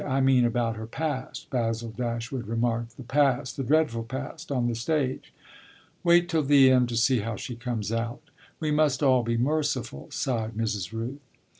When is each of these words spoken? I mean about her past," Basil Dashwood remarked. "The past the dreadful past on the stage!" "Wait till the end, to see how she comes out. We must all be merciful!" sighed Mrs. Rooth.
I 0.03 0.19
mean 0.19 0.45
about 0.45 0.77
her 0.77 0.87
past," 0.87 1.47
Basil 1.51 1.91
Dashwood 1.91 2.47
remarked. 2.47 2.97
"The 2.97 3.03
past 3.03 3.55
the 3.55 3.63
dreadful 3.63 4.03
past 4.03 4.51
on 4.51 4.65
the 4.65 4.73
stage!" 4.73 5.31
"Wait 6.03 6.27
till 6.27 6.41
the 6.41 6.71
end, 6.71 6.89
to 6.89 6.97
see 6.97 7.19
how 7.19 7.35
she 7.35 7.55
comes 7.55 7.91
out. 7.91 8.23
We 8.59 8.71
must 8.71 9.03
all 9.03 9.21
be 9.21 9.37
merciful!" 9.37 10.09
sighed 10.09 10.53
Mrs. 10.53 10.91
Rooth. 10.91 11.19